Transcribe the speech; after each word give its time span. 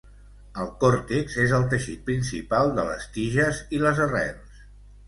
El 0.63 0.69
còrtex 0.83 1.35
és 1.45 1.53
el 1.59 1.67
teixit 1.75 2.01
principal 2.09 2.75
de 2.81 2.87
les 2.91 3.07
tiges 3.19 3.65
i 3.79 3.85
les 3.87 4.07
arrels. 4.09 4.63